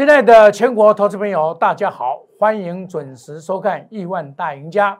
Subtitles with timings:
[0.00, 4.96] 亲爱的全国投资朋友，大家好，欢迎准时收看《亿万大赢家》。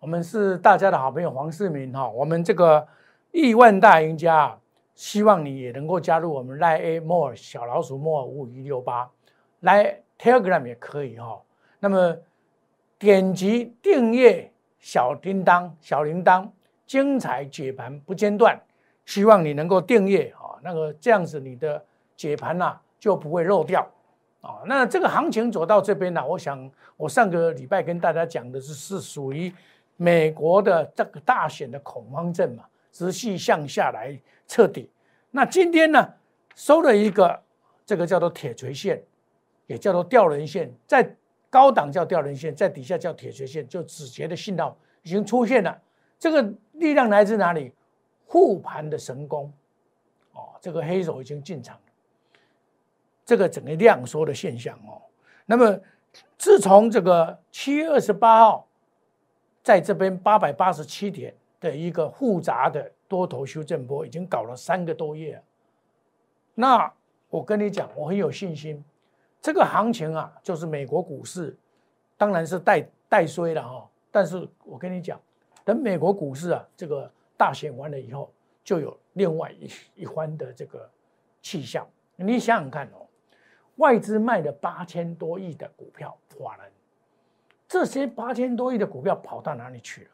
[0.00, 2.08] 我们是大家的好朋友黄世明哈。
[2.08, 2.88] 我们这个
[3.30, 4.58] 亿万大赢家，
[4.94, 9.10] 希望你也能够加入我们 Line More 小老鼠 More 五一六八，
[9.60, 11.38] 来 Telegram 也可以哈。
[11.78, 12.16] 那么
[12.98, 16.48] 点击订阅小叮当小铃铛，
[16.86, 18.58] 精彩解盘不间断。
[19.04, 21.84] 希望你能够订阅啊，那个这样子你的
[22.16, 23.86] 解盘呐就不会漏掉。
[24.42, 29.50] 啊，那这个行情走到这边呢，我想我上个礼拜跟大家讲的是是属于
[29.96, 34.90] 美国的这个大选的恐慌症嘛，直系向下来彻底。
[35.30, 36.12] 那今天呢
[36.56, 37.40] 收了一个
[37.86, 39.02] 这个叫做铁锤线，
[39.66, 41.16] 也叫做吊人线，在
[41.48, 45.80] 高档叫吊人线，在底下叫铁锤线，就止跌的信号已经出现了。
[46.18, 47.72] 这个力量来自哪里？
[48.26, 49.52] 护盘的神功，
[50.32, 51.91] 哦，这个黑手已经进场了。
[53.24, 55.00] 这个整个量缩的现象哦，
[55.46, 55.78] 那么
[56.36, 58.66] 自从这个七月二十八号，
[59.62, 65.40] 在这边八百八十七点的一个复杂的多头修正波，已经搞了三个多月。
[66.54, 66.92] 那
[67.30, 68.84] 我跟你讲，我很有信心，
[69.40, 71.56] 这个行情啊，就是美国股市，
[72.18, 73.88] 当然是带带衰了哈。
[74.10, 75.18] 但是我跟你讲，
[75.64, 78.30] 等美国股市啊，这个大选完了以后，
[78.64, 79.70] 就有另外一
[80.02, 80.90] 一番的这个
[81.40, 81.86] 气象。
[82.16, 83.06] 你想想看哦。
[83.76, 86.70] 外资卖了八千多亿的股票，华人
[87.66, 90.10] 这些八千多亿的股票跑到哪里去了？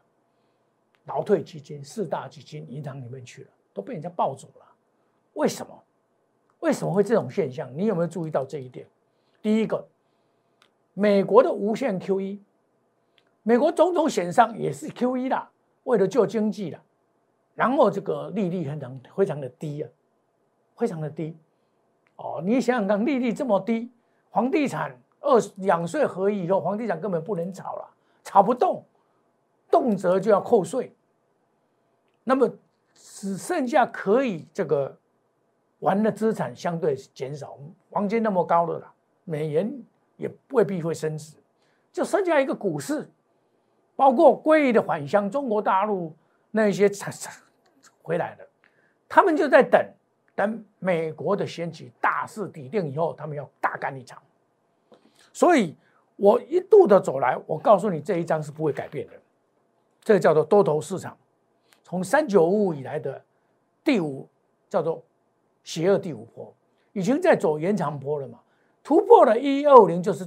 [1.07, 4.65] 劳退基金、四大基金、银行里面去了，都被人家抱走了。
[5.35, 5.83] 为什么？
[6.61, 7.73] 为什么会这种现象？
[7.77, 8.87] 你有没有注意到这一点？
[9.41, 9.87] 第一个，
[10.95, 12.39] 美国的无限 QE，
[13.43, 15.49] 美国种种险上也是 QE 的，
[15.85, 16.81] 为了救经济的，
[17.55, 19.91] 然后这个利率很常非常的低啊，
[20.77, 21.37] 非常的低。
[22.19, 23.91] 哦，你想想看，利率这么低，
[24.33, 27.89] 房地产二两税合一以后，房地产根本不能炒了，
[28.25, 28.85] 炒不动，
[29.71, 30.93] 动辄就要扣税。
[32.25, 32.51] 那么
[32.93, 34.99] 只剩下可以这个
[35.79, 37.57] 玩的资产相对减少，
[37.91, 38.93] 黄金那么高的了，
[39.25, 39.73] 美元
[40.17, 41.37] 也未必会升值，
[41.93, 43.09] 就剩下一个股市，
[43.95, 46.13] 包括贵的返乡，中国大陆
[46.51, 47.15] 那些产
[48.03, 48.45] 回来的，
[49.09, 49.81] 他们就在等。
[50.39, 54.23] 等美国的掀起大势底定以后，他们要大干一场。
[55.33, 55.75] 所以，
[56.15, 59.15] 我一度的走来，我告诉你这一章是不会改变的。
[60.01, 61.19] 这个叫做多头市场，
[61.83, 63.21] 从三九五以来的
[63.83, 64.29] 第五
[64.69, 65.03] 叫做
[65.65, 66.55] 邪恶第五波，
[66.93, 68.39] 已经在走延长波了嘛？
[68.85, 70.25] 突破了一二五零就是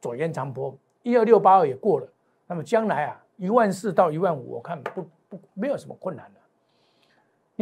[0.00, 2.08] 走延长波，一二六八二也过了。
[2.48, 6.40] 那么将来啊，一万四到一万五，我看不不没有什么困难的。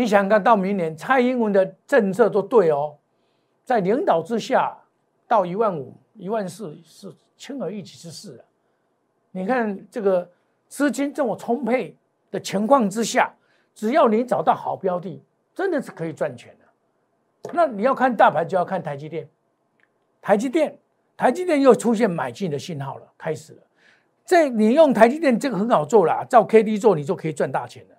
[0.00, 2.97] 你想看到明年蔡英文的政策都对哦，
[3.66, 4.75] 在领导之下，
[5.28, 8.44] 到一万五、一万四是轻而易举之事了。
[9.31, 10.27] 你看这个
[10.69, 11.94] 资金这么充沛
[12.31, 13.31] 的情况之下，
[13.75, 15.22] 只要你找到好标的，
[15.55, 17.53] 真的是可以赚钱的。
[17.53, 19.28] 那你要看大盘，就要看台积电。
[20.22, 20.78] 台积电，
[21.15, 23.62] 台积电又出现买进的信号了，开始了。
[24.25, 27.97] 这你用台积电这个很好做了，照 K D 做，你就可以赚大钱了。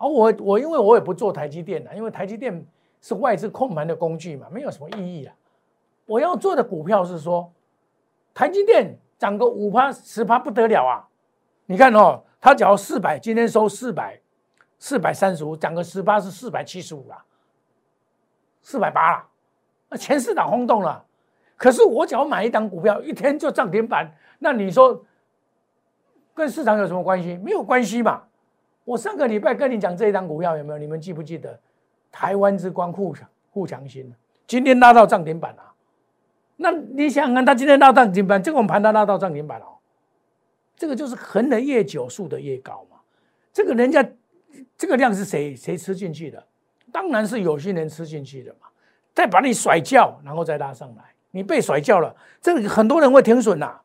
[0.00, 2.66] 而我我因为我也不做台积电的，因为台积电
[3.02, 5.34] 是外资控盘的工具嘛，没有什么意义啊。
[6.06, 7.52] 我要做的股票是说，
[8.32, 11.06] 台积电涨个五趴十趴不得了啊！
[11.66, 14.18] 你看哦，它只要四百，今天收四百，
[14.78, 17.22] 四百三十五，涨个十趴是四百七十五了，
[18.62, 19.26] 四百八了，
[19.90, 21.04] 那全市场轰动了。
[21.58, 25.04] 可是我只要买一档股票，一天就涨停板，那你说
[26.32, 27.36] 跟市场有什么关系？
[27.36, 28.22] 没有关系嘛。
[28.90, 30.78] 我上个礼拜跟你讲这一张股票有没有？
[30.78, 31.56] 你们记不记得？
[32.10, 34.12] 台湾之光护强护强新
[34.48, 35.62] 今天拉到涨停板了。
[36.56, 39.66] 那你想想看，它今天拉到涨停板，这个我们盘它拉到涨停板了，
[40.76, 42.96] 这个就是横的越久，竖的越高嘛。
[43.52, 44.04] 这个人家
[44.76, 46.44] 这个量是谁谁吃进去的？
[46.90, 48.66] 当然是有些人吃进去的嘛。
[49.14, 53.80] 再把你甩掉，然后再拉上来，你被甩掉了，这个很多人会停损呐，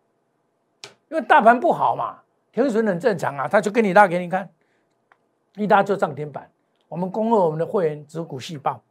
[1.10, 2.22] 因为大盘不好嘛，
[2.52, 3.48] 停损很正常啊。
[3.48, 4.50] 他就跟你拉给你看。
[5.56, 6.52] 一拉就涨停板，
[6.90, 8.82] 我们恭贺我们的会员，指股细胞，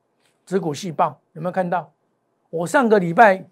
[0.47, 1.93] 指股细胞有没有看到？
[2.49, 3.47] 我上个礼拜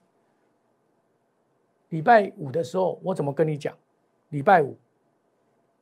[1.90, 3.76] 礼拜五的时候，我怎么跟你讲？
[4.30, 4.78] 礼拜五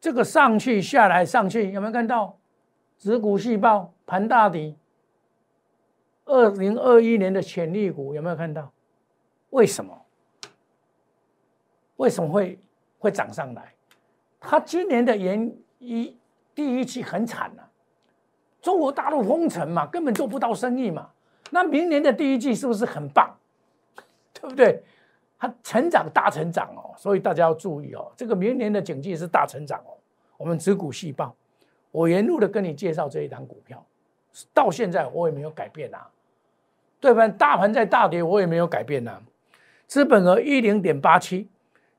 [0.00, 2.36] 这个上去下来上去，有没有看到？
[2.98, 4.76] 指股细胞盘大底，
[6.24, 8.72] 二零二一年的潜力股有没有看到？
[9.50, 10.04] 为什么？
[11.96, 12.58] 为什么会
[12.98, 13.74] 会涨上来？
[14.40, 16.16] 它今年的原一。
[16.60, 17.62] 第一季很惨呐，
[18.60, 21.08] 中国大陆封城嘛，根本做不到生意嘛。
[21.50, 23.34] 那明年的第一季是不是很棒？
[24.34, 24.82] 对不对？
[25.38, 29.96] 它成长大成长哦，所以大家要注意哦，这个明年的景气是大成长哦。
[30.36, 31.34] 我们持股细报，
[31.90, 33.82] 我沿路的跟你介绍这一档股票，
[34.52, 36.10] 到现在我也没有改变啊，
[37.00, 37.26] 对吧？
[37.26, 39.18] 大盘在大跌，我也没有改变呐。
[39.86, 41.48] 资本额一零点八七，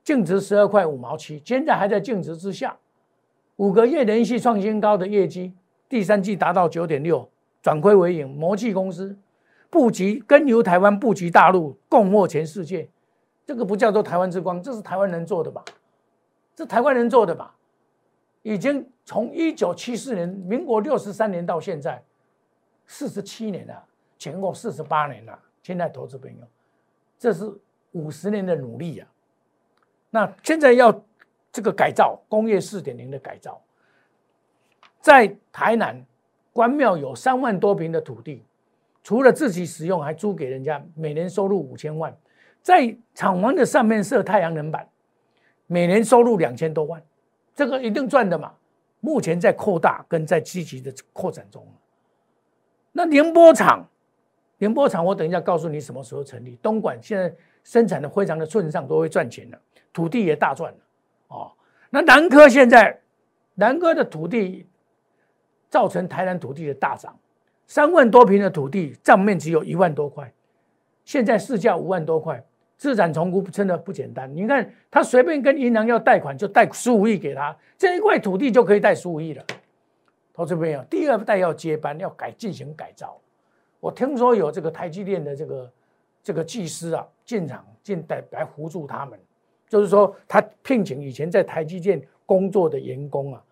[0.04, 2.76] 净值十二块五毛七，现在还在净值之下，
[3.62, 5.54] 五个月连续创新高的业绩，
[5.88, 7.30] 第三季达到九点六，
[7.62, 9.16] 转亏为盈，模具公司
[9.70, 12.90] 布局跟由台湾布局大陆，共获全世界，
[13.46, 15.64] 这个不叫做台湾之光，这是台湾人做的吧？
[16.56, 17.54] 这台湾人做的吧？
[18.42, 22.02] 已经从一九七四年，民国六十三年到现在，
[22.88, 23.84] 四十七年了，
[24.18, 25.38] 前后四十八年了。
[25.62, 26.44] 现在投资朋友，
[27.16, 27.48] 这是
[27.92, 29.06] 五十年的努力呀。
[30.10, 31.04] 那现在要
[31.52, 33.60] 这个改造工业四点零的改造，
[35.00, 36.02] 在台南
[36.52, 38.42] 关庙有三万多平的土地，
[39.04, 42.16] 除了自己使用，还租给人家，每年收入五千万。
[42.62, 44.88] 在厂房的上面设太阳能板，
[45.66, 47.02] 每年收入两千多万。
[47.54, 48.54] 这个一定赚的嘛？
[49.00, 51.66] 目前在扩大跟在积极的扩展中。
[52.92, 53.86] 那宁波厂，
[54.58, 56.56] 宁波厂我等一下告诉你什么时候成立。
[56.62, 57.34] 东莞现在
[57.64, 59.60] 生产的非常的顺畅，都会赚钱了，
[59.92, 60.78] 土地也大赚了。
[61.32, 61.52] 哦，
[61.90, 63.00] 那南科现在，
[63.54, 64.68] 南科的土地
[65.70, 67.18] 造成台南土地的大涨，
[67.66, 70.32] 三万多平的土地账面只有一万多块，
[71.04, 72.44] 现在市价五万多块。
[72.78, 74.28] 资产重估真的不简单。
[74.34, 79.44] 你看，他随便跟银行要贷款，就贷十五亿给他，这一块土地就可以贷十五亿了。
[80.34, 83.16] 投资朋友，第二代要接班，要改进行改造。
[83.78, 85.72] 我听说有这个台积电的这个
[86.24, 89.16] 这个技师啊进场进来来辅助他们，
[89.72, 93.42] 就是说他聘请以前在台积电工作的员工啊，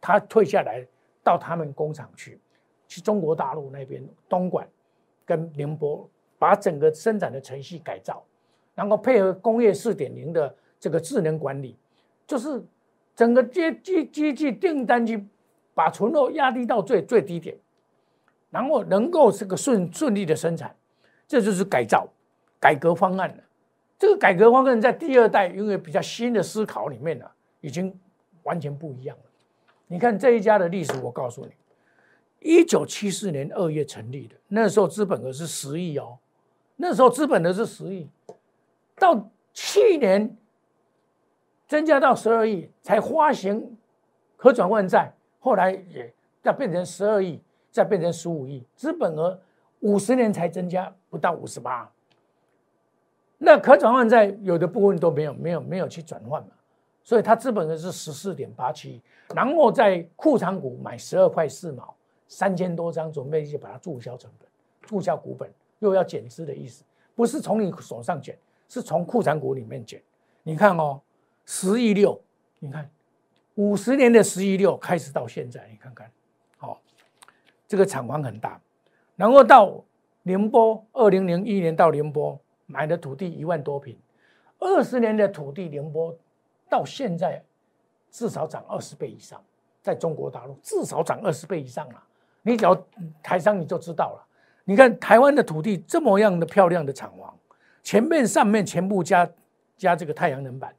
[0.00, 0.84] 他退下来
[1.22, 2.36] 到他们工厂去，
[2.88, 4.66] 去中国大陆那边东莞
[5.24, 8.24] 跟宁波，把整个生产的程序改造。
[8.74, 11.76] 然后配合工业四点零的这个智能管理，
[12.26, 12.60] 就是
[13.14, 15.24] 整个机机机器订单去
[15.74, 17.56] 把存货压低到最最低点，
[18.50, 20.74] 然后能够这个顺顺利的生产，
[21.28, 22.08] 这就是改造
[22.58, 23.44] 改革方案了。
[24.02, 27.96] 这个改革方案在第二代因为比较新的思考里面呢，已经
[28.42, 29.22] 完全不一样了。
[29.86, 31.52] 你看这一家的历史，我告诉你，
[32.40, 36.18] 一九七四年二月成立的，那时候资本额是十亿哦，
[36.74, 38.08] 那时候资本额是十亿。
[38.96, 40.36] 到去年
[41.68, 43.78] 增加到十二亿，才发行
[44.36, 46.12] 可转换债，后来也
[46.42, 47.40] 再变成十二亿，
[47.70, 49.40] 再变成十五亿，资本额
[49.78, 51.88] 五十年才增加不到五十八。
[53.44, 56.50] 那可转换债有的部分都没有，没有，没有去转换嘛，
[57.02, 59.02] 所以它资本额是十四点八七，
[59.34, 61.92] 然后在库藏股买十二块四毛，
[62.28, 64.48] 三千多张，准备去把它注销成本，
[64.82, 66.84] 注销股本，又要减资的意思，
[67.14, 68.38] 不是从你手上减。
[68.68, 70.00] 是从库藏股里面减，
[70.42, 70.98] 你看哦，
[71.44, 72.18] 十亿六，
[72.58, 72.88] 你看
[73.56, 76.10] 五十年的十亿六开始到现在，你看看，
[76.56, 76.80] 好，
[77.68, 78.58] 这个厂房很大，
[79.14, 79.84] 然后到
[80.22, 82.40] 宁波，二零零一年到宁波
[82.72, 83.94] 买的土地一万多平，
[84.58, 86.16] 二十年的土地，宁波
[86.70, 87.42] 到现在
[88.10, 89.38] 至少涨二十倍以上，
[89.82, 92.02] 在中国大陆至少涨二十倍以上了，
[92.40, 92.74] 你只要
[93.22, 94.26] 台商你就知道了，
[94.64, 97.36] 你看台湾的土地这么样的漂亮的厂房。
[97.82, 99.28] 前面上面全部加
[99.76, 100.72] 加这个太阳能板，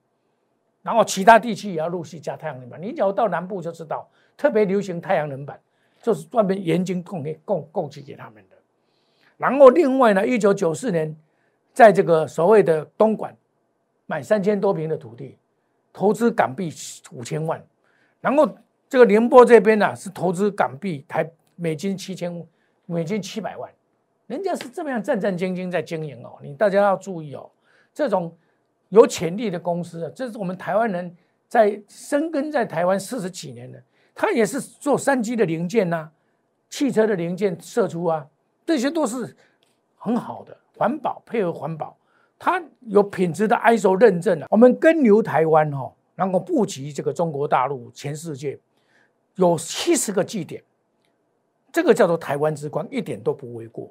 [0.82, 2.82] 然后其他地区也要陆续加太阳能板。
[2.82, 5.60] 你只要到南部就知道，特别流行太阳能板，
[6.02, 8.56] 就是专门研究供给供供给给他们的。
[9.36, 11.14] 然后另外呢，一九九四年，
[11.74, 13.36] 在这个所谓的东莞
[14.06, 15.38] 买三千多平的土地，
[15.92, 16.72] 投资港币
[17.12, 17.62] 五千万。
[18.22, 18.48] 然后
[18.88, 22.48] 这个宁波这边呢，是投资港币台美金七千
[22.86, 23.70] 美金七百万。
[24.28, 27.50] 人家是这么样战战兢兢在经营哦，你大家要注意哦，
[27.94, 28.36] 这种
[28.90, 31.16] 有潜力的公司啊，这是我们台湾人
[31.48, 33.84] 在生根在台湾四十几年的，
[34.16, 36.10] 他也是做三 G 的零件呐，
[36.70, 38.26] 汽车的零件射出啊，
[38.66, 39.36] 这些都是
[39.98, 41.96] 很好的环保，配合环保，
[42.38, 44.48] 它有品质的 ISO 认证啊。
[44.50, 48.60] 我们跟牛台湾哦，然后布局这个中国大陆，全世界
[49.36, 50.62] 有七十个据点，
[51.72, 53.90] 这个叫做台湾之光，一点都不为过。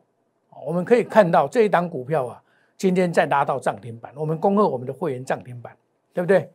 [0.66, 2.42] 我们可以看到这一档股票啊，
[2.76, 5.74] 今天再拉到涨停板，我们恭贺我们的会员涨停板，
[6.12, 6.52] 对不对？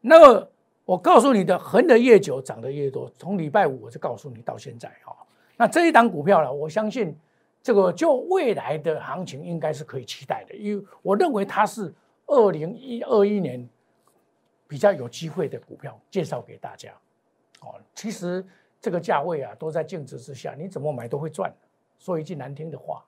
[0.00, 0.48] 那么
[0.84, 3.10] 我告诉你的，横的越久，涨得越多。
[3.18, 5.12] 从礼拜五我就告诉你到现在哈，
[5.56, 7.16] 那这一档股票呢，我相信
[7.62, 11.94] 这个就未来的行情应该是可以期待的，因为我认为它是
[12.26, 13.68] 二零一二一年
[14.66, 16.90] 比较有机会的股票，介绍给大家。
[17.60, 18.44] 哦，其实
[18.80, 21.54] 这个价位啊，都在净值之下，你怎么买都会赚。
[21.98, 23.04] 说一句难听的话。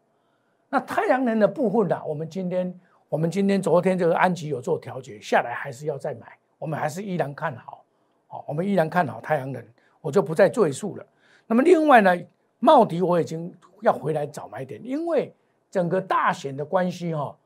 [0.69, 2.01] 那太阳能的部分呢？
[2.07, 7.85] 我们今天我们今天昨天这个安吉有做调节下来，还是要再买，我们还是依然看好，
[8.29, 9.65] 好，我们依然看好太阳能，
[10.01, 11.07] 我就不再赘述了。
[11.47, 12.17] 那么另外呢，
[12.65, 15.31] 茂迪我已经要回来找买点，因为
[15.71, 17.37] 整个大选的关系哈，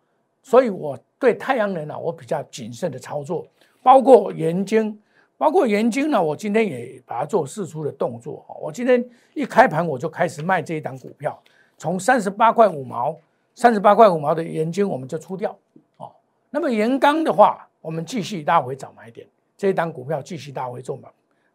[0.45, 3.45] 所以我对太阳能啊，我比较谨慎的操作，
[3.83, 4.97] 包括盐晶，
[5.37, 11.37] 包括盐晶呢，我今天也把它做试出的动作哈，我今天一开盘我就开始卖这一档股票，
[11.77, 13.17] 从三十八块五毛。
[13.61, 15.51] 三十八块五毛的盐晶我们就出掉
[15.97, 16.13] 哦。
[16.49, 21.09] 那么盐钢的话，我们继续大回找买点，这一档股票继续大回做买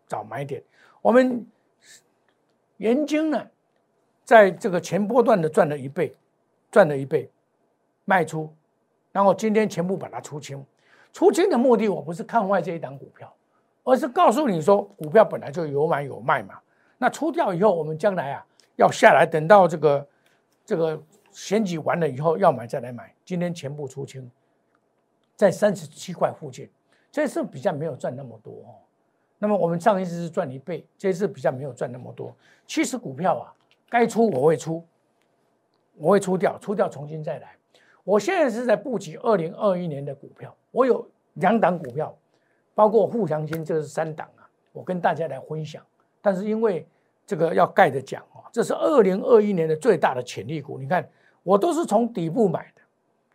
[0.06, 0.62] 找买点。
[1.02, 1.48] 我们
[2.76, 3.48] 盐晶呢，
[4.24, 6.16] 在这个前波段的赚了一倍，
[6.72, 7.30] 赚了一倍，
[8.06, 8.52] 卖出，
[9.12, 10.66] 然后今天全部把它出清。
[11.12, 13.34] 出清的目的我不是看坏这一档股票，
[13.84, 16.60] 而是告诉你说，股票本来就有买有卖嘛。
[16.98, 20.08] 那出掉以后，我们将来啊要下来，等到这个
[20.66, 21.02] 这个。
[21.36, 24.30] 选举完了以后要买再来买，今天全部出清，
[25.36, 26.70] 在三十七块附近，
[27.12, 28.78] 这次比较没有赚那么多哦。
[29.40, 32.36] 那么我们上一次是赚一倍，这次比较没有赚那么多。
[32.68, 33.50] 其实股票啊，
[33.94, 34.84] 该出我会出，
[35.98, 37.56] 我会出掉，出掉重新再来。
[38.04, 42.18] 我现在是在布局二零二一年的股票，我有两档股票，
[42.74, 45.86] 包括富强金，这是三档啊，我跟大家来分享。
[46.24, 46.88] 但是因为
[47.24, 51.08] 这个要盖着讲哦，这是二零二一年的最大的潜力股，你看。
[51.44, 52.82] 我都是从底部买的，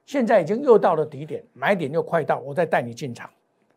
[0.06, 3.28] 现在已经又到了底点，买点又快到，我再带你进场。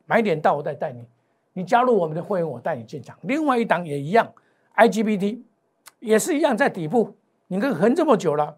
[0.05, 1.05] 买点到，我再带你。
[1.51, 3.19] 你加入我们的会员，我带你进场。
[3.23, 4.33] 另外一档也一样
[4.77, 5.41] ，IGBT
[6.01, 7.15] 也是一样在底部。
[7.47, 8.57] 你看横这么久了，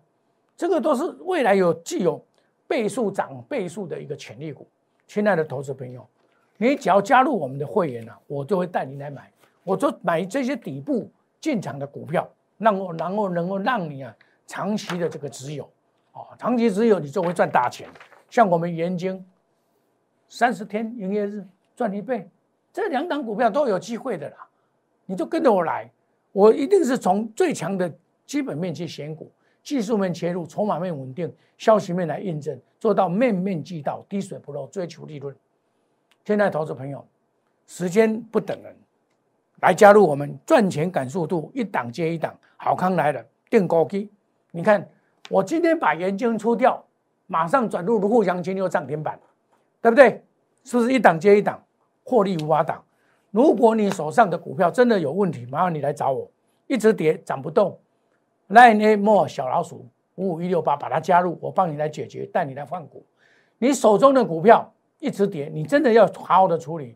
[0.58, 2.20] 这个都是未来有具有
[2.68, 4.68] 倍数涨倍数的一个潜力股。
[5.06, 6.08] 亲爱的投资朋友，
[6.58, 9.32] 你只要加入我们的会员呢，我就会带你来买。
[9.64, 11.10] 我就买这些底部
[11.40, 14.16] 进场的股票，让我然后能够让你啊。
[14.46, 15.64] 长期的这个持有，
[16.12, 17.88] 哦，长期持有你就会赚大钱。
[18.30, 19.26] 像我们研晶，
[20.28, 21.48] 三十天营业日
[21.78, 22.30] 赚一倍，
[22.74, 24.36] 这两档股票都有机会的啦。
[25.06, 25.90] 你就跟着我来，
[26.34, 27.92] 我一定是从最强的
[28.26, 29.32] 基本面去选股，
[29.64, 35.34] 技术面切入，筹码面稳定，消息面来印证，做到面面俱到，滴水不漏，追求利润。
[36.26, 37.06] 现在投资朋友，
[37.68, 38.76] 时间不等人，
[39.62, 44.10] 来加入我们赚钱赶速度，一档接一档，好康来了，定高机。
[44.52, 44.90] 你看，
[45.30, 46.84] 我今天把盐金出掉，
[47.28, 49.20] 马上转入沪强金又涨停板，
[49.82, 50.24] 对不对？
[50.64, 51.64] 是不是一档接一档，
[52.04, 52.84] 获利无法挡？
[53.34, 56.30] 如果你手上的股票真的有问题，麻烦你来找我，
[56.68, 57.76] 一直跌涨不动
[58.50, 63.04] ，line a more 小老鼠五五一六八，把它加入，我帮你来解决，带你来换股。
[63.58, 66.96] 你手中的股票一直跌，你真的要好好的处理，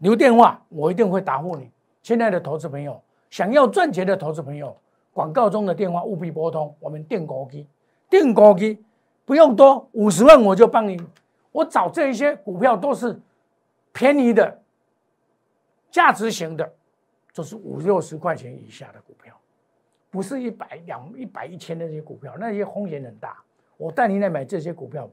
[0.00, 1.70] 留电话，我一定会答复你。
[2.02, 4.76] 亲爱的投资朋友，想要赚钱的投资朋友。
[5.14, 7.66] 广告中的电话务必拨通，我们订高机，
[8.10, 8.84] 订高机
[9.24, 11.00] 不用多，五十万我就帮你。
[11.52, 13.18] 我找这一些股票都是
[13.94, 14.60] 便宜的，
[15.96, 16.72] 价值型的，
[17.32, 19.34] 就是五六十块钱以下的股票，
[20.10, 23.34] 不是一百两、一百一千的那些股票，那些风险很大。
[23.78, 25.08] 我带您来买这些股票，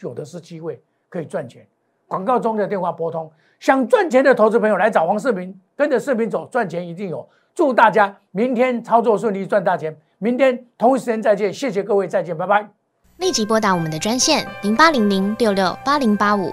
[0.00, 1.64] 有的是机会可以赚钱。
[2.08, 7.28] 广告中的电话拨通，想赚钱的投资朋友来找黄世明，跟着视频走，赚钱一定有。
[7.54, 9.96] 祝大家明天操作顺利，赚大钱！
[10.18, 12.68] 明天同一时间再见，谢谢各位，再见，拜拜！
[13.18, 16.52] 立即拨打我们的专线零八零零六六八零八五